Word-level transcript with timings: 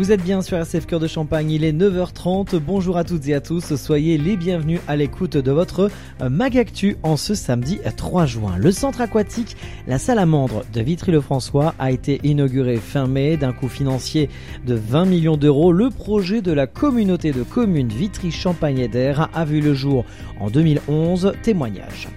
Vous 0.00 0.12
êtes 0.12 0.22
bien 0.22 0.40
sur 0.40 0.56
RCF 0.56 0.86
Cœur 0.86 0.98
de 0.98 1.06
Champagne, 1.06 1.50
il 1.50 1.62
est 1.62 1.74
9h30. 1.74 2.56
Bonjour 2.56 2.96
à 2.96 3.04
toutes 3.04 3.28
et 3.28 3.34
à 3.34 3.42
tous, 3.42 3.74
soyez 3.74 4.16
les 4.16 4.38
bienvenus 4.38 4.80
à 4.88 4.96
l'écoute 4.96 5.36
de 5.36 5.52
votre 5.52 5.90
euh, 6.22 6.30
Magactu 6.30 6.96
en 7.02 7.18
ce 7.18 7.34
samedi 7.34 7.80
3 7.98 8.24
juin. 8.24 8.54
Le 8.56 8.72
centre 8.72 9.02
aquatique 9.02 9.58
La 9.86 9.98
Salamandre 9.98 10.62
de 10.72 10.80
Vitry-le-François 10.80 11.74
a 11.78 11.90
été 11.90 12.18
inauguré 12.24 12.78
fin 12.78 13.06
mai 13.06 13.36
d'un 13.36 13.52
coût 13.52 13.68
financier 13.68 14.30
de 14.66 14.74
20 14.74 15.04
millions 15.04 15.36
d'euros. 15.36 15.70
Le 15.70 15.90
projet 15.90 16.40
de 16.40 16.52
la 16.52 16.66
communauté 16.66 17.32
de 17.32 17.42
communes 17.42 17.88
Vitry-Champagne 17.88 18.88
d'Air 18.88 19.28
a 19.34 19.44
vu 19.44 19.60
le 19.60 19.74
jour 19.74 20.06
en 20.40 20.48
2011. 20.48 21.34
Témoignage. 21.42 22.08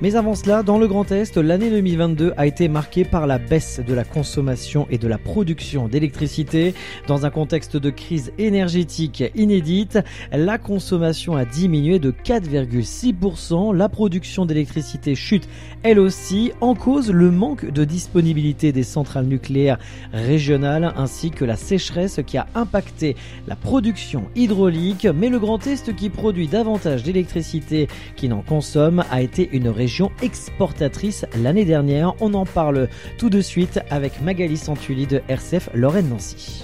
Mais 0.00 0.14
avant 0.14 0.36
cela, 0.36 0.62
dans 0.62 0.78
le 0.78 0.86
Grand 0.86 1.10
Est, 1.10 1.36
l'année 1.36 1.70
2022 1.70 2.34
a 2.36 2.46
été 2.46 2.68
marquée 2.68 3.04
par 3.04 3.26
la 3.26 3.38
baisse 3.38 3.80
de 3.84 3.94
la 3.94 4.04
consommation 4.04 4.86
et 4.90 4.98
de 4.98 5.08
la 5.08 5.18
production 5.18 5.88
d'électricité. 5.88 6.72
Dans 7.08 7.26
contexte 7.32 7.76
de 7.76 7.90
crise 7.90 8.32
énergétique 8.38 9.24
inédite, 9.34 9.98
la 10.30 10.58
consommation 10.58 11.34
a 11.34 11.44
diminué 11.44 11.98
de 11.98 12.12
4,6%, 12.12 13.74
la 13.74 13.88
production 13.88 14.46
d'électricité 14.46 15.14
chute 15.14 15.48
elle 15.82 15.98
aussi, 15.98 16.52
en 16.60 16.74
cause 16.74 17.10
le 17.10 17.30
manque 17.30 17.68
de 17.68 17.84
disponibilité 17.84 18.70
des 18.70 18.84
centrales 18.84 19.26
nucléaires 19.26 19.78
régionales 20.12 20.92
ainsi 20.96 21.30
que 21.30 21.44
la 21.44 21.56
sécheresse 21.56 22.20
qui 22.24 22.38
a 22.38 22.46
impacté 22.54 23.16
la 23.48 23.56
production 23.56 24.24
hydraulique, 24.36 25.08
mais 25.12 25.28
le 25.28 25.40
Grand 25.40 25.66
Est 25.66 25.94
qui 25.96 26.08
produit 26.08 26.46
davantage 26.46 27.02
d'électricité 27.02 27.88
qu'il 28.14 28.30
n'en 28.30 28.42
consomme 28.42 29.02
a 29.10 29.22
été 29.22 29.48
une 29.52 29.68
région 29.68 30.12
exportatrice 30.22 31.26
l'année 31.42 31.64
dernière. 31.64 32.14
On 32.20 32.34
en 32.34 32.46
parle 32.46 32.88
tout 33.18 33.30
de 33.30 33.40
suite 33.40 33.80
avec 33.90 34.22
Magali 34.22 34.56
Santulli 34.56 35.06
de 35.06 35.22
RCF 35.28 35.70
Lorraine-Nancy. 35.74 36.62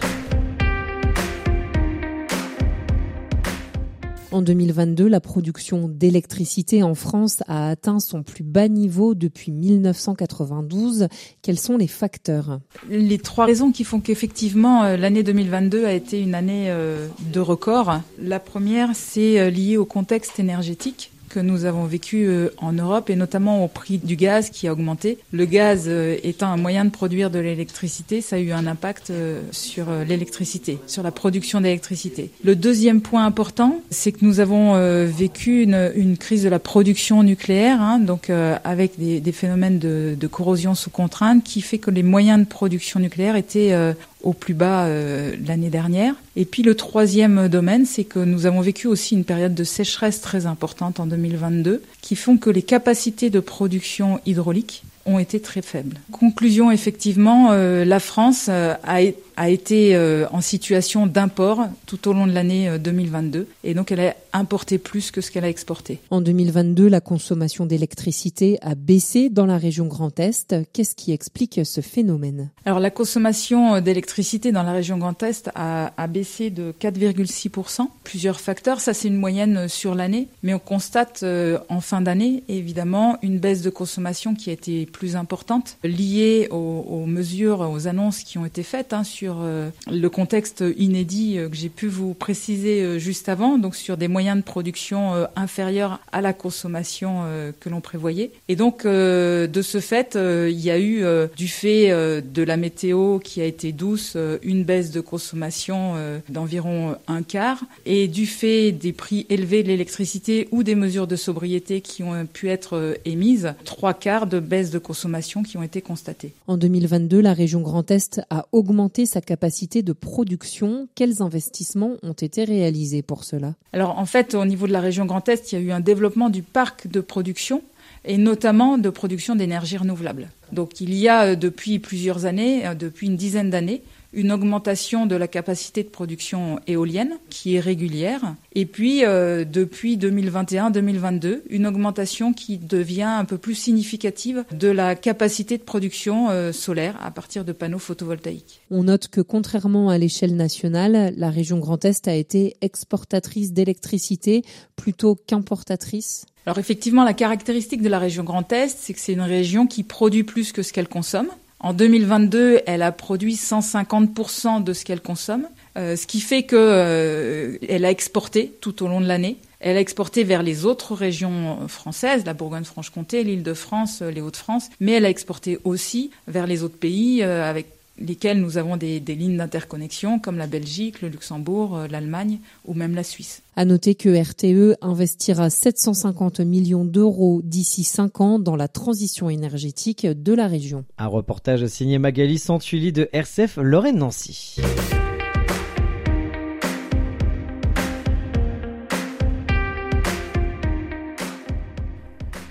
En 4.38 4.42
2022, 4.42 5.08
la 5.08 5.18
production 5.18 5.88
d'électricité 5.88 6.84
en 6.84 6.94
France 6.94 7.42
a 7.48 7.70
atteint 7.70 7.98
son 7.98 8.22
plus 8.22 8.44
bas 8.44 8.68
niveau 8.68 9.16
depuis 9.16 9.50
1992. 9.50 11.08
Quels 11.42 11.58
sont 11.58 11.76
les 11.76 11.88
facteurs? 11.88 12.60
Les 12.88 13.18
trois 13.18 13.46
raisons 13.46 13.72
qui 13.72 13.82
font 13.82 13.98
qu'effectivement 13.98 14.84
euh, 14.84 14.96
l'année 14.96 15.24
2022 15.24 15.86
a 15.86 15.92
été 15.92 16.20
une 16.20 16.36
année 16.36 16.66
euh, 16.68 17.08
de 17.32 17.40
record. 17.40 18.00
La 18.22 18.38
première, 18.38 18.90
c'est 18.94 19.40
euh, 19.40 19.50
lié 19.50 19.76
au 19.76 19.84
contexte 19.84 20.38
énergétique 20.38 21.10
que 21.28 21.40
nous 21.40 21.64
avons 21.64 21.84
vécu 21.84 22.26
euh, 22.26 22.50
en 22.58 22.72
Europe 22.72 23.10
et 23.10 23.16
notamment 23.16 23.64
au 23.64 23.68
prix 23.68 23.98
du 23.98 24.16
gaz 24.16 24.50
qui 24.50 24.66
a 24.68 24.72
augmenté. 24.72 25.18
Le 25.32 25.44
gaz 25.44 25.84
euh, 25.86 26.16
étant 26.22 26.48
un 26.48 26.56
moyen 26.56 26.84
de 26.84 26.90
produire 26.90 27.30
de 27.30 27.38
l'électricité, 27.38 28.20
ça 28.20 28.36
a 28.36 28.38
eu 28.38 28.52
un 28.52 28.66
impact 28.66 29.10
euh, 29.10 29.40
sur 29.52 29.86
l'électricité, 30.06 30.78
sur 30.86 31.02
la 31.02 31.10
production 31.10 31.60
d'électricité. 31.60 32.30
Le 32.44 32.56
deuxième 32.56 33.00
point 33.00 33.24
important, 33.24 33.80
c'est 33.90 34.12
que 34.12 34.24
nous 34.24 34.40
avons 34.40 34.58
vécu 35.06 35.62
une, 35.62 35.92
une, 35.94 36.16
crise 36.16 36.42
de 36.42 36.48
la 36.48 36.58
production 36.58 37.22
nucléaire, 37.22 37.80
hein, 37.80 37.98
donc 37.98 38.30
avec 38.30 38.98
des, 38.98 39.20
des 39.20 39.32
phénomènes 39.32 39.78
de, 39.78 40.16
de, 40.18 40.26
corrosion 40.26 40.74
sous 40.74 40.90
contrainte, 40.90 41.44
qui 41.44 41.60
fait 41.60 41.78
que 41.78 41.90
les 41.90 42.02
moyens 42.02 42.40
de 42.40 42.44
production 42.44 43.00
nucléaire 43.00 43.36
étaient 43.36 43.74
au 44.22 44.32
plus 44.32 44.54
bas 44.54 44.86
euh, 44.86 45.36
l'année 45.46 45.70
dernière. 45.70 46.14
Et 46.36 46.44
puis 46.44 46.62
le 46.62 46.74
troisième 46.74 47.48
domaine, 47.48 47.86
c'est 47.86 48.04
que 48.04 48.18
nous 48.18 48.46
avons 48.46 48.60
vécu 48.60 48.86
aussi 48.86 49.14
une 49.14 49.24
période 49.24 49.54
de 49.54 49.64
sécheresse 49.64 50.20
très 50.20 50.46
importante 50.46 51.00
en 51.00 51.06
2022, 51.06 51.82
qui 52.02 52.16
font 52.16 52.36
que 52.36 52.50
les 52.50 52.62
capacités 52.62 53.30
de 53.30 53.40
production 53.40 54.20
hydraulique 54.26 54.82
ont 55.06 55.18
été 55.18 55.40
très 55.40 55.62
faibles. 55.62 55.96
Conclusion, 56.12 56.70
effectivement, 56.70 57.52
euh, 57.52 57.84
la 57.84 58.00
France 58.00 58.46
euh, 58.50 58.74
a, 58.84 59.00
a, 59.38 59.48
été 59.48 59.96
euh, 59.96 60.26
en 60.30 60.40
situation 60.40 61.06
d'import 61.06 61.66
tout 61.86 62.08
au 62.08 62.12
long 62.12 62.26
de 62.26 62.32
l'année 62.32 62.78
2022 62.78 63.48
et 63.64 63.74
donc 63.74 63.90
elle 63.90 64.00
a 64.00 64.14
importé 64.32 64.78
plus 64.78 65.10
que 65.10 65.20
ce 65.20 65.30
qu'elle 65.30 65.44
a 65.44 65.48
exporté. 65.48 65.98
En 66.10 66.20
2022, 66.20 66.86
la 66.88 67.00
consommation 67.00 67.66
d'électricité 67.66 68.58
a 68.60 68.74
baissé 68.74 69.30
dans 69.30 69.46
la 69.46 69.56
région 69.56 69.86
Grand 69.86 70.20
Est. 70.20 70.54
Qu'est-ce 70.72 70.94
qui 70.94 71.12
explique 71.12 71.60
ce 71.64 71.80
phénomène? 71.80 72.50
Alors 72.66 72.78
la 72.78 72.90
consommation 72.90 73.80
d'électricité 73.80 74.52
dans 74.52 74.62
la 74.62 74.72
région 74.72 74.98
Grand 74.98 75.22
Est 75.22 75.50
a, 75.54 75.92
a 75.96 76.06
baissé 76.06 76.50
de 76.50 76.74
4,6%. 76.78 77.86
Plusieurs 78.04 78.40
facteurs, 78.40 78.80
ça 78.80 78.92
c'est 78.92 79.08
une 79.08 79.16
moyenne 79.16 79.68
sur 79.68 79.94
l'année, 79.94 80.28
mais 80.42 80.52
on 80.52 80.58
constate 80.58 81.24
en 81.68 81.80
fin 81.80 82.02
d'année 82.02 82.44
évidemment 82.48 83.18
une 83.22 83.38
baisse 83.38 83.62
de 83.62 83.70
consommation 83.70 84.34
qui 84.34 84.50
a 84.50 84.52
été 84.52 84.86
plus 84.86 84.98
plus 84.98 85.14
importante 85.16 85.78
liée 85.84 86.48
aux, 86.50 87.06
mesures, 87.06 87.60
aux 87.60 87.86
annonces 87.86 88.24
qui 88.24 88.36
ont 88.36 88.44
été 88.44 88.64
faites 88.64 88.92
hein, 88.92 89.04
sur 89.04 89.27
euh, 89.40 89.70
le 89.90 90.08
contexte 90.08 90.64
inédit 90.76 91.38
euh, 91.38 91.48
que 91.48 91.56
j'ai 91.56 91.68
pu 91.68 91.86
vous 91.86 92.14
préciser 92.14 92.82
euh, 92.82 92.98
juste 92.98 93.28
avant, 93.28 93.58
donc 93.58 93.76
sur 93.76 93.96
des 93.96 94.08
moyens 94.08 94.38
de 94.38 94.42
production 94.42 94.88
inférieurs 95.36 96.00
à 96.12 96.20
la 96.20 96.32
consommation 96.32 97.24
que 97.60 97.68
l'on 97.68 97.80
prévoyait. 97.80 98.30
Et 98.48 98.56
donc, 98.56 98.84
de 98.84 99.62
ce 99.62 99.80
fait, 99.80 100.16
il 100.16 100.60
y 100.60 100.70
a 100.70 100.78
eu, 100.78 101.04
du 101.36 101.48
fait 101.48 101.90
de 101.90 102.42
la 102.42 102.56
météo 102.56 103.18
qui 103.18 103.40
a 103.40 103.44
été 103.44 103.72
douce, 103.72 104.16
une 104.42 104.64
baisse 104.64 104.90
de 104.90 105.00
consommation 105.00 105.94
d'environ 106.28 106.96
un 107.06 107.22
quart, 107.22 107.62
et 107.86 108.08
du 108.08 108.26
fait 108.26 108.72
des 108.72 108.92
prix 108.92 109.26
élevés 109.28 109.62
de 109.62 109.68
l'électricité 109.68 110.48
ou 110.50 110.62
des 110.62 110.74
mesures 110.74 111.06
de 111.06 111.16
sobriété 111.16 111.80
qui 111.80 112.02
ont 112.02 112.26
pu 112.26 112.48
être 112.48 112.98
émises, 113.04 113.54
trois 113.64 113.94
quarts 113.94 114.26
de 114.26 114.40
baisse 114.40 114.70
de 114.70 114.78
consommation 114.78 115.42
qui 115.42 115.56
ont 115.56 115.62
été 115.62 115.80
constatées. 115.82 116.32
En 116.46 116.56
2022, 116.56 117.20
la 117.20 117.34
région 117.34 117.60
Grand 117.60 117.90
Est 117.90 118.20
a 118.30 118.46
augmenté 118.52 119.06
sa 119.06 119.17
capacité 119.20 119.82
de 119.82 119.92
production. 119.92 120.88
Quels 120.94 121.22
investissements 121.22 121.96
ont 122.02 122.12
été 122.12 122.44
réalisés 122.44 123.02
pour 123.02 123.24
cela? 123.24 123.54
Alors 123.72 123.98
en 123.98 124.06
fait, 124.06 124.34
au 124.34 124.44
niveau 124.44 124.66
de 124.66 124.72
la 124.72 124.80
région 124.80 125.04
Grand 125.04 125.28
Est, 125.28 125.52
il 125.52 125.54
y 125.54 125.58
a 125.58 125.64
eu 125.64 125.70
un 125.72 125.80
développement 125.80 126.30
du 126.30 126.42
parc 126.42 126.86
de 126.88 127.00
production 127.00 127.62
et 128.04 128.16
notamment 128.16 128.78
de 128.78 128.90
production 128.90 129.34
d'énergie 129.34 129.76
renouvelable. 129.76 130.30
Donc 130.52 130.80
il 130.80 130.94
y 130.94 131.08
a 131.08 131.24
euh, 131.24 131.36
depuis 131.36 131.78
plusieurs 131.78 132.24
années, 132.24 132.66
euh, 132.66 132.74
depuis 132.74 133.06
une 133.06 133.16
dizaine 133.16 133.50
d'années, 133.50 133.82
une 134.12 134.32
augmentation 134.32 135.06
de 135.06 135.16
la 135.16 135.28
capacité 135.28 135.82
de 135.82 135.88
production 135.88 136.60
éolienne 136.66 137.18
qui 137.30 137.56
est 137.56 137.60
régulière. 137.60 138.34
Et 138.54 138.66
puis, 138.66 139.04
euh, 139.04 139.44
depuis 139.44 139.96
2021-2022, 139.96 141.42
une 141.50 141.66
augmentation 141.66 142.32
qui 142.32 142.58
devient 142.58 143.02
un 143.02 143.24
peu 143.24 143.38
plus 143.38 143.54
significative 143.54 144.44
de 144.52 144.68
la 144.68 144.94
capacité 144.94 145.58
de 145.58 145.62
production 145.62 146.30
euh, 146.30 146.52
solaire 146.52 146.96
à 147.02 147.10
partir 147.10 147.44
de 147.44 147.52
panneaux 147.52 147.78
photovoltaïques. 147.78 148.60
On 148.70 148.84
note 148.84 149.08
que 149.08 149.20
contrairement 149.20 149.90
à 149.90 149.98
l'échelle 149.98 150.36
nationale, 150.36 151.12
la 151.16 151.30
région 151.30 151.58
Grand 151.58 151.84
Est 151.84 152.08
a 152.08 152.14
été 152.14 152.56
exportatrice 152.60 153.52
d'électricité 153.52 154.42
plutôt 154.76 155.16
qu'importatrice. 155.26 156.26
Alors 156.46 156.58
effectivement, 156.58 157.04
la 157.04 157.12
caractéristique 157.12 157.82
de 157.82 157.88
la 157.90 157.98
région 157.98 158.24
Grand 158.24 158.50
Est, 158.52 158.78
c'est 158.78 158.94
que 158.94 159.00
c'est 159.00 159.12
une 159.12 159.20
région 159.20 159.66
qui 159.66 159.82
produit 159.82 160.24
plus 160.24 160.52
que 160.52 160.62
ce 160.62 160.72
qu'elle 160.72 160.88
consomme. 160.88 161.28
En 161.60 161.72
2022, 161.72 162.60
elle 162.66 162.82
a 162.82 162.92
produit 162.92 163.34
150% 163.34 164.62
de 164.62 164.72
ce 164.72 164.84
qu'elle 164.84 165.00
consomme, 165.00 165.48
euh, 165.76 165.96
ce 165.96 166.06
qui 166.06 166.20
fait 166.20 166.44
qu'elle 166.44 166.58
euh, 166.60 167.58
a 167.70 167.90
exporté 167.90 168.54
tout 168.60 168.84
au 168.84 168.88
long 168.88 169.00
de 169.00 169.06
l'année. 169.06 169.38
Elle 169.60 169.76
a 169.76 169.80
exporté 169.80 170.22
vers 170.22 170.44
les 170.44 170.66
autres 170.66 170.94
régions 170.94 171.66
françaises, 171.66 172.24
la 172.24 172.32
Bourgogne-Franche-Comté, 172.32 173.24
l'Île-de-France, 173.24 174.02
les 174.02 174.20
Hauts-de-France, 174.20 174.70
mais 174.78 174.92
elle 174.92 175.04
a 175.04 175.08
exporté 175.08 175.58
aussi 175.64 176.12
vers 176.28 176.46
les 176.46 176.62
autres 176.62 176.78
pays 176.78 177.24
euh, 177.24 177.48
avec 177.48 177.66
lesquels 178.00 178.40
nous 178.40 178.58
avons 178.58 178.76
des, 178.76 179.00
des 179.00 179.14
lignes 179.14 179.36
d'interconnexion 179.36 180.18
comme 180.18 180.38
la 180.38 180.46
Belgique, 180.46 181.02
le 181.02 181.08
Luxembourg, 181.08 181.76
euh, 181.76 181.88
l'Allemagne 181.88 182.38
ou 182.64 182.74
même 182.74 182.94
la 182.94 183.02
Suisse. 183.02 183.42
À 183.56 183.64
noter 183.64 183.94
que 183.94 184.08
RTE 184.08 184.76
investira 184.80 185.50
750 185.50 186.40
millions 186.40 186.84
d'euros 186.84 187.40
d'ici 187.42 187.84
5 187.84 188.20
ans 188.20 188.38
dans 188.38 188.56
la 188.56 188.68
transition 188.68 189.30
énergétique 189.30 190.06
de 190.06 190.32
la 190.32 190.46
région. 190.46 190.84
Un 190.98 191.08
reportage 191.08 191.66
signé 191.66 191.98
Magali 191.98 192.38
Santulli 192.38 192.92
de 192.92 193.08
RCF 193.12 193.56
Lorraine-Nancy. 193.56 194.56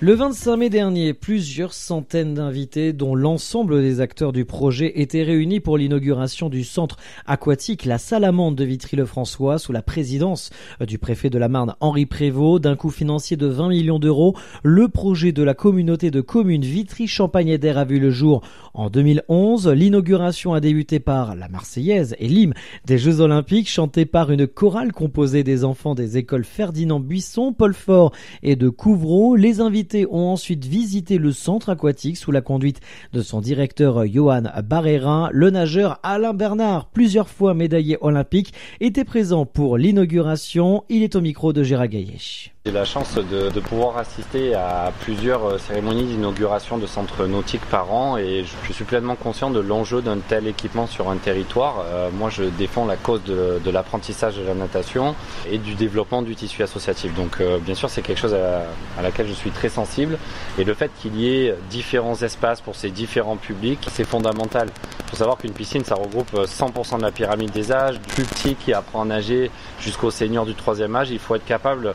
Le 0.00 0.14
25 0.14 0.56
mai 0.56 0.70
dernier, 0.70 1.12
plusieurs 1.12 1.72
centaines 1.72 2.34
d'invités, 2.34 2.92
dont 2.92 3.16
l'ensemble 3.16 3.82
des 3.82 4.00
acteurs 4.00 4.30
du 4.30 4.44
projet, 4.44 5.00
étaient 5.00 5.24
réunis 5.24 5.58
pour 5.58 5.76
l'inauguration 5.76 6.48
du 6.48 6.62
centre 6.62 6.98
aquatique 7.26 7.84
La 7.84 7.98
Salamande 7.98 8.54
de 8.54 8.62
Vitry-le-François 8.62 9.58
sous 9.58 9.72
la 9.72 9.82
présidence 9.82 10.50
du 10.86 10.98
préfet 10.98 11.30
de 11.30 11.38
la 11.38 11.48
Marne 11.48 11.74
Henri 11.80 12.06
Prévost. 12.06 12.62
D'un 12.62 12.76
coût 12.76 12.90
financier 12.90 13.36
de 13.36 13.48
20 13.48 13.70
millions 13.70 13.98
d'euros, 13.98 14.36
le 14.62 14.86
projet 14.86 15.32
de 15.32 15.42
la 15.42 15.54
communauté 15.54 16.12
de 16.12 16.20
communes 16.20 16.62
Vitry-Champagne 16.62 17.58
d'Air 17.58 17.78
a 17.78 17.84
vu 17.84 17.98
le 17.98 18.12
jour 18.12 18.42
en 18.74 18.90
2011. 18.90 19.66
L'inauguration 19.66 20.54
a 20.54 20.60
débuté 20.60 21.00
par 21.00 21.34
la 21.34 21.48
Marseillaise 21.48 22.14
et 22.20 22.28
l'hymne 22.28 22.54
des 22.84 22.98
Jeux 22.98 23.20
Olympiques 23.20 23.68
chanté 23.68 24.06
par 24.06 24.30
une 24.30 24.46
chorale 24.46 24.92
composée 24.92 25.42
des 25.42 25.64
enfants 25.64 25.96
des 25.96 26.18
écoles 26.18 26.44
Ferdinand 26.44 27.00
Buisson, 27.00 27.52
Paul 27.52 27.74
Fort 27.74 28.12
et 28.44 28.54
de 28.54 28.68
Couvreau. 28.68 29.34
Les 29.34 29.60
invités 29.60 29.87
ont 29.94 30.30
ensuite 30.32 30.64
visité 30.64 31.18
le 31.18 31.32
centre 31.32 31.70
aquatique 31.70 32.16
sous 32.16 32.32
la 32.32 32.40
conduite 32.40 32.80
de 33.12 33.22
son 33.22 33.40
directeur 33.40 34.06
Johan 34.06 34.44
Barrera. 34.64 35.30
Le 35.32 35.50
nageur 35.50 35.98
Alain 36.02 36.34
Bernard, 36.34 36.86
plusieurs 36.90 37.28
fois 37.28 37.54
médaillé 37.54 37.98
olympique, 38.00 38.52
était 38.80 39.04
présent 39.04 39.46
pour 39.46 39.78
l'inauguration. 39.78 40.84
Il 40.88 41.02
est 41.02 41.16
au 41.16 41.20
micro 41.20 41.52
de 41.52 41.62
Gérard 41.62 41.88
Gaillèche. 41.88 42.52
J'ai 42.68 42.74
la 42.74 42.84
chance 42.84 43.14
de, 43.14 43.60
pouvoir 43.60 43.96
assister 43.96 44.52
à 44.52 44.92
plusieurs 45.00 45.42
euh, 45.46 45.56
cérémonies 45.58 46.04
d'inauguration 46.04 46.76
de 46.76 46.86
centres 46.86 47.24
nautiques 47.24 47.64
par 47.70 47.90
an 47.94 48.18
et 48.18 48.44
je, 48.44 48.72
suis 48.74 48.84
pleinement 48.84 49.14
conscient 49.14 49.48
de 49.48 49.58
l'enjeu 49.58 50.02
d'un 50.02 50.18
tel 50.18 50.46
équipement 50.46 50.86
sur 50.86 51.08
un 51.08 51.16
territoire. 51.16 51.82
Euh, 51.86 52.10
moi, 52.12 52.28
je 52.28 52.42
défends 52.42 52.84
la 52.84 52.96
cause 52.96 53.22
de, 53.24 53.70
l'apprentissage 53.70 54.36
de 54.36 54.42
la 54.42 54.52
natation 54.52 55.14
et 55.50 55.56
du 55.56 55.76
développement 55.76 56.20
du 56.20 56.36
tissu 56.36 56.62
associatif. 56.62 57.14
Donc, 57.14 57.40
euh, 57.40 57.56
bien 57.58 57.74
sûr, 57.74 57.88
c'est 57.88 58.02
quelque 58.02 58.20
chose 58.20 58.34
à, 58.34 59.02
laquelle 59.02 59.28
je 59.28 59.32
suis 59.32 59.50
très 59.50 59.70
sensible 59.70 60.18
et 60.58 60.64
le 60.64 60.74
fait 60.74 60.90
qu'il 61.00 61.18
y 61.18 61.46
ait 61.46 61.54
différents 61.70 62.16
espaces 62.16 62.60
pour 62.60 62.76
ces 62.76 62.90
différents 62.90 63.38
publics, 63.38 63.88
c'est 63.90 64.06
fondamental. 64.06 64.68
Il 65.06 65.10
faut 65.12 65.16
savoir 65.16 65.38
qu'une 65.38 65.54
piscine, 65.54 65.84
ça 65.84 65.94
regroupe 65.94 66.34
100% 66.34 66.98
de 66.98 67.02
la 67.02 67.12
pyramide 67.12 67.50
des 67.50 67.72
âges, 67.72 67.98
du 67.98 68.08
plus 68.08 68.24
petit 68.24 68.54
qui 68.56 68.74
apprend 68.74 69.02
à 69.02 69.06
nager 69.06 69.50
jusqu'au 69.80 70.10
senior 70.10 70.44
du 70.44 70.54
troisième 70.54 70.94
âge. 70.96 71.08
Il 71.10 71.18
faut 71.18 71.34
être 71.34 71.46
capable 71.46 71.94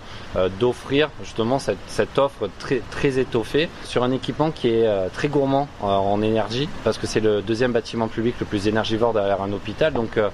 d'offrir 0.64 1.10
justement 1.22 1.60
cette, 1.60 2.18
offre 2.18 2.50
très, 2.58 2.82
très 2.90 3.20
étoffée 3.20 3.68
sur 3.84 4.02
un 4.02 4.12
équipement 4.12 4.50
qui 4.50 4.70
est 4.70 4.88
euh, 4.88 5.10
très 5.14 5.28
gourmand 5.28 5.68
euh, 5.84 5.88
en 5.88 6.22
énergie 6.22 6.70
parce 6.86 6.98
que 6.98 7.06
c'est 7.06 7.20
le 7.20 7.42
deuxième 7.42 7.74
bâtiment 7.74 8.08
public 8.08 8.36
le 8.40 8.46
plus 8.46 8.66
énergivore 8.70 9.12
derrière 9.12 9.42
un 9.42 9.52
hôpital. 9.52 9.92
Donc 9.92 10.16
euh, 10.16 10.30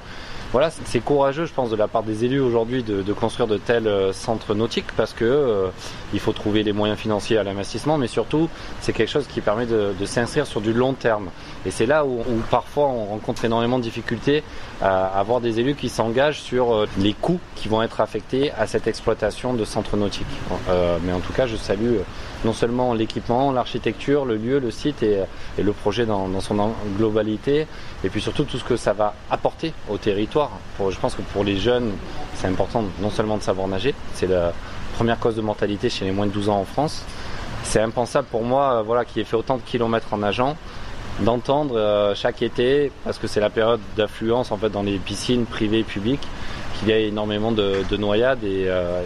voilà, 0.51 0.71
c'est 0.71 0.99
courageux, 0.99 1.45
je 1.45 1.53
pense, 1.53 1.69
de 1.69 1.75
la 1.75 1.87
part 1.87 2.01
des 2.01 2.25
élus 2.25 2.39
aujourd'hui 2.39 2.81
de, 2.81 3.13
construire 3.13 3.47
de 3.47 3.57
tels 3.57 3.87
euh, 3.87 4.11
centres 4.13 4.55
nautiques 4.55 4.91
parce 4.97 5.13
que 5.13 5.23
euh, 5.23 5.67
il 6.11 6.19
faut 6.19 6.31
trouver 6.31 6.63
les 6.63 6.73
moyens 6.73 6.97
financiers 6.97 7.37
à 7.37 7.43
l'investissement, 7.43 7.99
mais 7.99 8.07
surtout, 8.07 8.49
c'est 8.81 8.91
quelque 8.93 9.09
chose 9.09 9.27
qui 9.27 9.41
permet 9.41 9.67
de, 9.67 9.93
s'inscrire 10.05 10.47
sur 10.47 10.59
du 10.59 10.73
long 10.73 10.93
terme. 10.93 11.29
Et 11.67 11.71
c'est 11.71 11.85
là 11.85 12.03
où, 12.03 12.23
parfois 12.49 12.87
on 12.87 13.05
rencontre 13.05 13.45
énormément 13.45 13.77
de 13.77 13.83
difficultés 13.83 14.43
à 14.81 15.05
avoir 15.19 15.39
des 15.39 15.59
élus 15.59 15.75
qui 15.75 15.87
s'engagent 15.87 16.41
sur 16.41 16.73
euh, 16.73 16.87
les 16.97 17.13
coûts 17.13 17.39
qui 17.55 17.67
vont 17.67 17.83
être 17.83 18.01
affectés 18.01 18.51
à 18.53 18.65
cette 18.65 18.87
exploitation 18.87 19.53
de 19.53 19.65
centres 19.65 19.97
nautiques. 19.97 20.25
mais 21.03 21.13
en 21.13 21.19
tout 21.19 21.33
cas, 21.33 21.45
je 21.45 21.57
salue 21.57 21.97
non 22.45 22.53
seulement 22.53 22.93
l'équipement, 22.93 23.51
l'architecture, 23.51 24.25
le 24.25 24.37
lieu, 24.37 24.59
le 24.59 24.71
site 24.71 25.03
et, 25.03 25.19
le 25.61 25.73
projet 25.73 26.05
dans, 26.05 26.27
dans, 26.29 26.39
son 26.39 26.71
globalité, 26.97 27.67
et 28.03 28.09
puis 28.09 28.21
surtout 28.21 28.45
tout 28.45 28.57
ce 28.57 28.63
que 28.63 28.77
ça 28.77 28.93
va 28.93 29.13
apporter 29.29 29.73
au 29.89 29.97
territoire. 29.97 30.38
Je 30.89 30.97
pense 30.99 31.15
que 31.15 31.21
pour 31.21 31.43
les 31.43 31.57
jeunes, 31.57 31.91
c'est 32.35 32.47
important 32.47 32.83
non 33.01 33.09
seulement 33.09 33.37
de 33.37 33.43
savoir 33.43 33.67
nager, 33.67 33.93
c'est 34.13 34.27
la 34.27 34.53
première 34.95 35.19
cause 35.19 35.35
de 35.35 35.41
mortalité 35.41 35.89
chez 35.89 36.05
les 36.05 36.11
moins 36.11 36.25
de 36.25 36.31
12 36.31 36.49
ans 36.49 36.59
en 36.59 36.65
France. 36.65 37.03
C'est 37.63 37.81
impensable 37.81 38.27
pour 38.31 38.43
moi, 38.43 38.79
euh, 38.79 38.81
voilà, 38.81 39.05
qui 39.05 39.19
ai 39.19 39.23
fait 39.23 39.35
autant 39.35 39.57
de 39.57 39.61
kilomètres 39.61 40.13
en 40.13 40.17
nageant, 40.17 40.55
d'entendre 41.21 41.77
euh, 41.77 42.15
chaque 42.15 42.41
été, 42.41 42.91
parce 43.03 43.17
que 43.17 43.27
c'est 43.27 43.41
la 43.41 43.49
période 43.49 43.81
d'affluence 43.97 44.51
en 44.51 44.57
fait 44.57 44.69
dans 44.69 44.83
les 44.83 44.97
piscines 44.97 45.45
privées 45.45 45.79
et 45.79 45.83
publiques, 45.83 46.27
qu'il 46.77 46.87
y 46.89 46.93
a 46.93 46.97
énormément 46.97 47.51
de, 47.51 47.83
noyades 47.97 48.43
et, 48.43 48.65
euh, 48.67 49.01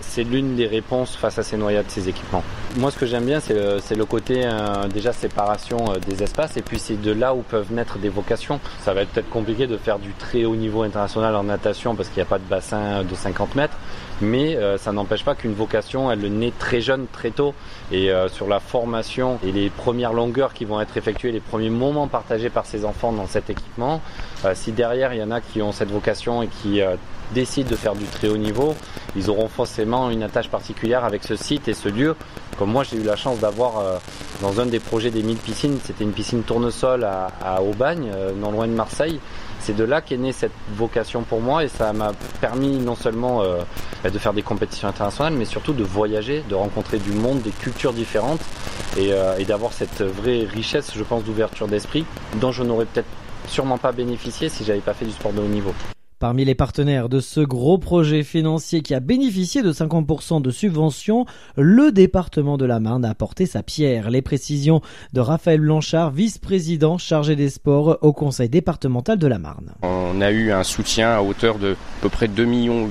c'est 0.00 0.24
l'une 0.24 0.56
des 0.56 0.66
réponses 0.66 1.14
face 1.14 1.38
à 1.38 1.42
ces 1.42 1.58
noyades, 1.58 1.84
ces 1.88 2.08
équipements. 2.08 2.42
Moi, 2.76 2.90
ce 2.90 2.98
que 2.98 3.06
j'aime 3.06 3.24
bien, 3.24 3.38
c'est 3.38 3.54
le, 3.94 4.04
côté 4.04 4.42
euh, 4.44 4.88
déjà 4.88 5.12
séparation 5.12 5.92
euh, 5.92 5.98
des 6.08 6.24
espaces, 6.24 6.56
et 6.56 6.62
puis 6.62 6.80
c'est 6.80 7.00
de 7.00 7.12
là 7.12 7.32
où 7.32 7.42
peuvent 7.42 7.72
naître 7.72 7.98
des 7.98 8.08
vocations. 8.08 8.58
Ça 8.80 8.92
va 8.92 9.02
être 9.02 9.10
peut-être 9.10 9.30
compliqué 9.30 9.68
de 9.68 9.76
faire 9.76 10.00
du 10.00 10.10
très 10.10 10.44
haut 10.44 10.56
niveau 10.56 10.82
international 10.82 11.36
en 11.36 11.44
natation 11.44 11.94
parce 11.94 12.08
qu'il 12.08 12.16
n'y 12.16 12.26
a 12.26 12.28
pas 12.28 12.40
de 12.40 12.48
bassin 12.50 13.04
de 13.04 13.14
50 13.14 13.54
mètres, 13.54 13.76
mais 14.20 14.56
euh, 14.56 14.76
ça 14.76 14.90
n'empêche 14.90 15.24
pas 15.24 15.36
qu'une 15.36 15.54
vocation, 15.54 16.10
elle 16.10 16.26
naît 16.36 16.52
très 16.58 16.80
jeune, 16.80 17.06
très 17.12 17.30
tôt, 17.30 17.54
et 17.92 18.10
sur 18.28 18.48
la 18.48 18.58
formation 18.58 19.38
et 19.46 19.52
les 19.52 19.70
premières 19.70 20.12
longueurs 20.12 20.52
qui 20.52 20.64
vont 20.64 20.80
être 20.80 20.96
effectuées, 20.96 21.30
les 21.30 21.40
premiers 21.40 21.70
moments 21.70 22.08
partagés 22.08 22.50
par 22.50 22.66
ces 22.66 22.84
enfants 22.84 23.12
dans 23.12 23.28
cet 23.28 23.50
équipement, 23.50 24.00
si 24.54 24.72
derrière 24.72 25.14
il 25.14 25.20
y 25.20 25.22
en 25.22 25.30
a 25.30 25.40
qui 25.40 25.62
ont 25.62 25.70
cette 25.70 25.90
vocation 25.90 26.42
et 26.42 26.48
qui 26.48 26.80
décident 27.32 27.70
de 27.70 27.76
faire 27.76 27.94
du 27.94 28.04
très 28.04 28.28
haut 28.28 28.36
niveau, 28.36 28.74
ils 29.16 29.30
auront 29.30 29.48
forcément 29.48 30.10
une 30.10 30.22
attache 30.22 30.48
particulière 30.48 31.04
avec 31.04 31.24
ce 31.24 31.36
site 31.36 31.68
et 31.68 31.74
ce 31.74 31.88
lieu. 31.88 32.16
Comme 32.58 32.70
moi, 32.70 32.84
j'ai 32.84 32.96
eu 32.96 33.02
la 33.02 33.16
chance 33.16 33.38
d'avoir 33.38 33.78
euh, 33.78 33.98
dans 34.40 34.60
un 34.60 34.66
des 34.66 34.80
projets 34.80 35.10
des 35.10 35.22
1000 35.22 35.36
piscines, 35.38 35.78
c'était 35.82 36.04
une 36.04 36.12
piscine 36.12 36.42
tournesol 36.42 37.04
à, 37.04 37.62
Aubagne, 37.62 38.10
euh, 38.14 38.32
non 38.32 38.52
loin 38.52 38.66
de 38.66 38.72
Marseille. 38.72 39.20
C'est 39.60 39.74
de 39.74 39.84
là 39.84 40.02
qu'est 40.02 40.18
née 40.18 40.32
cette 40.32 40.52
vocation 40.76 41.22
pour 41.22 41.40
moi 41.40 41.64
et 41.64 41.68
ça 41.68 41.92
m'a 41.92 42.12
permis 42.40 42.78
non 42.78 42.94
seulement 42.94 43.42
euh, 43.42 43.62
de 44.08 44.18
faire 44.18 44.34
des 44.34 44.42
compétitions 44.42 44.88
internationales, 44.88 45.34
mais 45.34 45.46
surtout 45.46 45.72
de 45.72 45.82
voyager, 45.82 46.44
de 46.48 46.54
rencontrer 46.54 46.98
du 46.98 47.12
monde, 47.12 47.40
des 47.40 47.50
cultures 47.50 47.92
différentes 47.92 48.40
et, 48.98 49.12
et 49.38 49.44
d'avoir 49.44 49.72
cette 49.72 50.02
vraie 50.02 50.44
richesse, 50.44 50.92
je 50.94 51.02
pense, 51.02 51.24
d'ouverture 51.24 51.66
d'esprit 51.66 52.04
dont 52.40 52.52
je 52.52 52.62
n'aurais 52.62 52.84
peut-être 52.84 53.08
sûrement 53.48 53.78
pas 53.78 53.92
bénéficié 53.92 54.48
si 54.48 54.64
j'avais 54.64 54.80
pas 54.80 54.94
fait 54.94 55.06
du 55.06 55.12
sport 55.12 55.32
de 55.32 55.40
haut 55.40 55.46
niveau. 55.46 55.72
Parmi 56.24 56.46
les 56.46 56.54
partenaires 56.54 57.10
de 57.10 57.20
ce 57.20 57.40
gros 57.40 57.76
projet 57.76 58.22
financier 58.22 58.80
qui 58.80 58.94
a 58.94 59.00
bénéficié 59.00 59.62
de 59.62 59.70
50% 59.70 60.40
de 60.40 60.50
subventions, 60.50 61.26
le 61.58 61.92
département 61.92 62.56
de 62.56 62.64
la 62.64 62.80
Marne 62.80 63.04
a 63.04 63.10
apporté 63.10 63.44
sa 63.44 63.62
pierre. 63.62 64.08
Les 64.08 64.22
précisions 64.22 64.80
de 65.12 65.20
Raphaël 65.20 65.60
Blanchard, 65.60 66.12
vice-président 66.12 66.96
chargé 66.96 67.36
des 67.36 67.50
sports 67.50 67.98
au 68.00 68.14
conseil 68.14 68.48
départemental 68.48 69.18
de 69.18 69.26
la 69.26 69.38
Marne. 69.38 69.72
On 69.82 70.22
a 70.22 70.30
eu 70.30 70.50
un 70.50 70.62
soutien 70.62 71.10
à 71.10 71.20
hauteur 71.20 71.58
de 71.58 71.72
à 71.72 72.00
peu 72.00 72.08
près 72.08 72.26
2,8 72.26 72.46
millions 72.46 72.88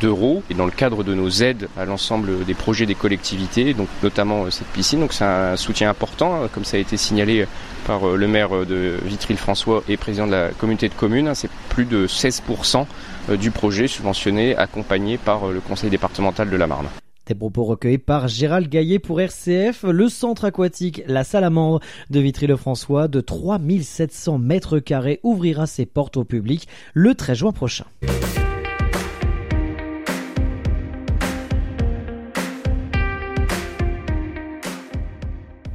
d'euros 0.00 0.42
et 0.48 0.54
dans 0.54 0.64
le 0.64 0.70
cadre 0.70 1.04
de 1.04 1.12
nos 1.12 1.28
aides 1.28 1.68
à 1.76 1.84
l'ensemble 1.84 2.42
des 2.46 2.54
projets 2.54 2.86
des 2.86 2.94
collectivités, 2.94 3.74
donc 3.74 3.88
notamment 4.02 4.44
euh, 4.44 4.50
cette 4.50 4.68
piscine. 4.68 5.00
Donc 5.00 5.12
c'est 5.12 5.26
un 5.26 5.58
soutien 5.58 5.90
important, 5.90 6.48
comme 6.54 6.64
ça 6.64 6.78
a 6.78 6.80
été 6.80 6.96
signalé 6.96 7.46
par 7.86 8.08
euh, 8.08 8.16
le 8.16 8.28
maire 8.28 8.66
de 8.66 8.96
Vitry-le-François 9.04 9.82
et 9.88 9.96
président 9.96 10.26
de 10.26 10.32
la 10.32 10.48
communauté 10.50 10.88
de 10.88 10.94
communes. 10.94 11.34
C'est 11.34 11.50
plus 11.68 11.84
de 11.84 12.06
16% 12.06 12.86
euh, 13.28 13.36
du 13.36 13.50
projet 13.50 13.86
subventionné, 13.86 14.56
accompagné 14.56 15.18
par 15.18 15.48
euh, 15.48 15.52
le 15.52 15.60
conseil 15.60 15.90
départemental 15.90 16.50
de 16.50 16.56
la 16.56 16.66
Marne. 16.66 16.88
Des 17.26 17.34
propos 17.34 17.64
recueillis 17.64 17.98
par 17.98 18.26
Gérald 18.26 18.68
Gaillet 18.68 18.98
pour 18.98 19.20
RCF. 19.20 19.84
Le 19.84 20.08
centre 20.08 20.44
aquatique 20.44 21.02
La 21.06 21.22
Salamandre 21.22 21.80
de 22.10 22.20
Vitry-le-François 22.20 23.06
de 23.06 23.20
3700 23.20 24.38
mètres 24.38 24.80
carrés 24.80 25.20
ouvrira 25.22 25.66
ses 25.66 25.86
portes 25.86 26.16
au 26.16 26.24
public 26.24 26.66
le 26.94 27.14
13 27.14 27.38
juin 27.38 27.52
prochain. 27.52 27.84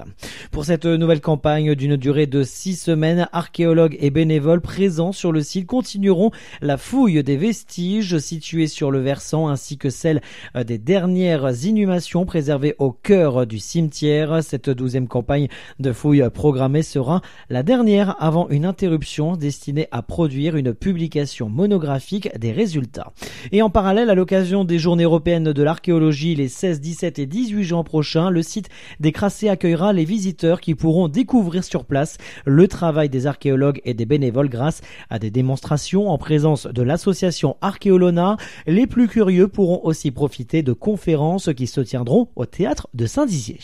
Pour 0.51 0.65
cette 0.65 0.83
nouvelle 0.83 1.21
campagne 1.21 1.73
d'une 1.73 1.95
durée 1.95 2.27
de 2.27 2.43
6 2.43 2.75
semaines, 2.75 3.27
archéologues 3.33 3.97
et 3.99 4.09
bénévoles 4.09 4.61
présents 4.61 5.11
sur 5.11 5.31
le 5.31 5.41
site 5.41 5.67
continueront 5.67 6.31
la 6.61 6.77
fouille 6.77 7.23
des 7.23 7.37
vestiges 7.37 8.17
situés 8.17 8.67
sur 8.67 8.91
le 8.91 8.99
versant 8.99 9.47
ainsi 9.47 9.77
que 9.77 9.89
celle 9.89 10.21
euh, 10.55 10.63
des 10.63 10.77
dernières 10.77 11.65
inhumations 11.65 12.25
préservées 12.25 12.75
au 12.79 12.91
cœur 12.91 13.45
du 13.45 13.59
cimetière. 13.59 14.43
Cette 14.43 14.69
douzième 14.69 15.07
campagne 15.07 15.47
de 15.79 15.91
fouilles 15.91 16.29
programmée 16.33 16.83
sera 16.83 17.21
la 17.49 17.63
dernière 17.63 18.15
avant 18.19 18.47
une 18.49 18.65
interruption 18.65 19.35
destinée 19.35 19.87
à 19.91 20.01
produire 20.01 20.55
une 20.55 20.73
publication 20.73 21.49
monographique 21.49 22.29
des 22.37 22.51
résultats. 22.51 23.11
Et 23.51 23.61
en 23.61 23.69
parallèle, 23.69 24.09
à 24.09 24.15
l'occasion 24.15 24.63
des 24.63 24.79
journées 24.79 25.03
européennes 25.03 25.51
de 25.53 25.63
l'archéologie 25.63 26.35
les 26.35 26.47
16, 26.47 26.81
17 26.81 27.19
et 27.19 27.25
18 27.25 27.63
juin 27.63 27.83
prochains, 27.83 28.29
le 28.29 28.41
site 28.41 28.69
des 28.99 29.11
Crassés 29.11 29.49
accueillera 29.49 29.93
les 29.93 30.05
visiteurs 30.05 30.61
qui 30.61 30.75
pourront 30.75 31.07
découvrir 31.07 31.63
sur 31.63 31.85
place 31.85 32.17
le 32.45 32.67
travail 32.67 33.09
des 33.09 33.18
archéologues 33.27 33.81
et 33.85 33.93
des 33.93 34.05
bénévoles 34.05 34.49
grâce 34.49 34.81
à 35.09 35.19
des 35.19 35.31
démonstrations 35.31 36.09
en 36.09 36.17
présence 36.17 36.67
de 36.67 36.81
l'association 36.81 37.57
Archéolona. 37.61 38.37
Les 38.67 38.87
plus 38.87 39.07
curieux 39.07 39.47
pourront 39.47 39.81
aussi 39.83 40.11
profiter 40.11 40.63
de 40.63 40.73
conférences 40.73 41.49
qui 41.55 41.67
se 41.67 41.81
tiendront 41.81 42.29
au 42.35 42.45
théâtre 42.45 42.87
de 42.93 43.05
Saint-Dizier. 43.05 43.59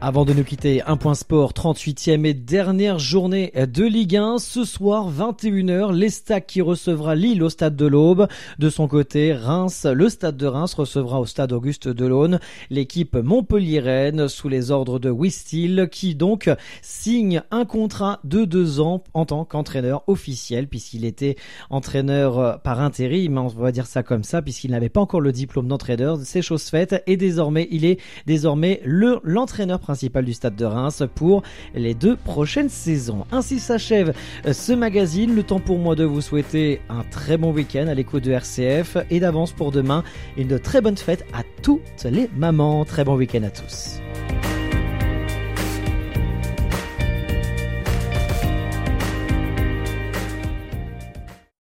Avant 0.00 0.24
de 0.24 0.32
nous 0.32 0.44
quitter, 0.44 0.80
un 0.82 0.96
point 0.96 1.16
sport, 1.16 1.52
38e 1.54 2.24
et 2.24 2.32
dernière 2.32 3.00
journée 3.00 3.52
de 3.56 3.82
Ligue 3.82 4.16
1. 4.16 4.38
Ce 4.38 4.62
soir, 4.62 5.10
21h, 5.10 5.92
l'Estac 5.92 6.46
qui 6.46 6.60
recevra 6.60 7.16
Lille 7.16 7.42
au 7.42 7.48
stade 7.48 7.74
de 7.74 7.84
l'Aube. 7.84 8.28
De 8.60 8.70
son 8.70 8.86
côté, 8.86 9.34
Reims, 9.34 9.88
le 9.92 10.08
stade 10.08 10.36
de 10.36 10.46
Reims 10.46 10.72
recevra 10.74 11.18
au 11.18 11.26
stade 11.26 11.52
Auguste 11.52 11.88
Delaune 11.88 12.38
l'équipe 12.70 13.16
Montpellier-Rennes 13.16 14.28
sous 14.28 14.48
les 14.48 14.70
ordres 14.70 15.00
de 15.00 15.10
Wistil 15.10 15.88
qui 15.90 16.14
donc 16.14 16.48
signe 16.80 17.42
un 17.50 17.64
contrat 17.64 18.20
de 18.22 18.44
deux 18.44 18.78
ans 18.78 19.02
en 19.14 19.26
tant 19.26 19.44
qu'entraîneur 19.44 20.04
officiel 20.06 20.68
puisqu'il 20.68 21.04
était 21.04 21.34
entraîneur 21.70 22.60
par 22.60 22.80
intérim, 22.80 23.36
on 23.36 23.48
va 23.48 23.72
dire 23.72 23.88
ça 23.88 24.04
comme 24.04 24.22
ça, 24.22 24.42
puisqu'il 24.42 24.70
n'avait 24.70 24.90
pas 24.90 25.00
encore 25.00 25.20
le 25.20 25.32
diplôme 25.32 25.66
d'entraîneur. 25.66 26.18
C'est 26.22 26.40
chose 26.40 26.62
faite 26.62 27.02
et 27.08 27.16
désormais, 27.16 27.66
il 27.72 27.84
est 27.84 27.98
désormais 28.26 28.80
le, 28.84 29.18
l'entraîneur 29.24 29.80
principal 29.88 30.26
du 30.26 30.34
stade 30.34 30.54
de 30.54 30.66
Reims 30.66 31.02
pour 31.14 31.42
les 31.74 31.94
deux 31.94 32.14
prochaines 32.14 32.68
saisons. 32.68 33.24
Ainsi 33.32 33.58
s'achève 33.58 34.12
ce 34.44 34.74
magazine. 34.74 35.34
Le 35.34 35.42
temps 35.42 35.60
pour 35.60 35.78
moi 35.78 35.94
de 35.94 36.04
vous 36.04 36.20
souhaiter 36.20 36.82
un 36.90 37.04
très 37.04 37.38
bon 37.38 37.52
week-end 37.52 37.86
à 37.88 37.94
l'écoute 37.94 38.24
de 38.24 38.32
RCF 38.32 38.98
et 39.08 39.18
d'avance 39.18 39.52
pour 39.52 39.72
demain 39.72 40.04
une 40.36 40.58
très 40.58 40.82
bonne 40.82 40.98
fête 40.98 41.24
à 41.32 41.42
toutes 41.62 42.04
les 42.04 42.28
mamans. 42.36 42.84
Très 42.84 43.02
bon 43.02 43.16
week-end 43.16 43.44
à 43.44 43.50
tous. 43.50 43.98